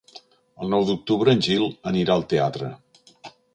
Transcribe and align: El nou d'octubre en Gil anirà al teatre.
El 0.63 0.71
nou 0.73 0.85
d'octubre 0.87 1.35
en 1.37 1.45
Gil 1.49 1.69
anirà 1.93 2.17
al 2.17 2.27
teatre. 2.35 2.73